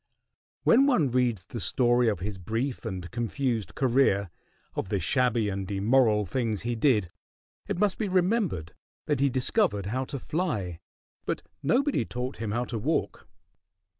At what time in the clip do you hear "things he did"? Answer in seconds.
6.25-7.11